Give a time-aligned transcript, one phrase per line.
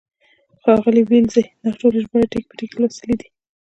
[0.61, 3.27] ښاغلي ولیزي دا ټولې ژباړې ټکی په ټکی لوستې دي.